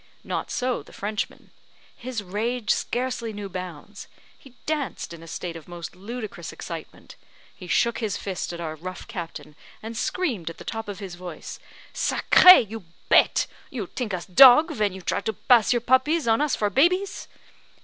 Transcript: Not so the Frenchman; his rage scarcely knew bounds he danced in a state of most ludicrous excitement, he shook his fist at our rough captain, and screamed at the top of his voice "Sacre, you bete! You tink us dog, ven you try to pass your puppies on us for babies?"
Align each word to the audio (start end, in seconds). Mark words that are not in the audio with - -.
Not 0.23 0.49
so 0.49 0.81
the 0.81 0.93
Frenchman; 0.93 1.51
his 1.95 2.23
rage 2.23 2.71
scarcely 2.71 3.31
knew 3.31 3.47
bounds 3.49 4.07
he 4.35 4.55
danced 4.65 5.13
in 5.13 5.21
a 5.21 5.27
state 5.27 5.55
of 5.55 5.67
most 5.67 5.95
ludicrous 5.95 6.51
excitement, 6.51 7.15
he 7.55 7.67
shook 7.67 7.99
his 7.99 8.17
fist 8.17 8.51
at 8.51 8.59
our 8.59 8.73
rough 8.75 9.07
captain, 9.07 9.55
and 9.83 9.95
screamed 9.95 10.49
at 10.49 10.57
the 10.57 10.63
top 10.63 10.87
of 10.87 10.97
his 10.97 11.13
voice 11.13 11.59
"Sacre, 11.93 12.61
you 12.67 12.85
bete! 13.09 13.45
You 13.69 13.85
tink 13.85 14.11
us 14.15 14.25
dog, 14.25 14.71
ven 14.71 14.91
you 14.91 15.03
try 15.03 15.21
to 15.21 15.33
pass 15.33 15.71
your 15.71 15.81
puppies 15.81 16.27
on 16.27 16.41
us 16.41 16.55
for 16.55 16.71
babies?" 16.71 17.27